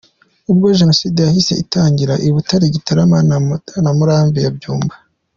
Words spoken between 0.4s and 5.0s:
Ubwo Jenoside yahise itangira i Butare, Gitarama na Murambi ya Byumba.